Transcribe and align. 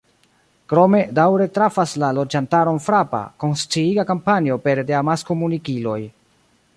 Krome 0.71 1.01
daŭre 1.19 1.45
trafas 1.57 1.93
la 2.03 2.09
loĝantaron 2.19 2.81
frapa, 2.87 3.21
konsciiga 3.45 4.09
kampanjo 4.13 4.59
pere 4.67 4.89
de 4.89 4.97
amaskomunikiloj. 5.03 5.99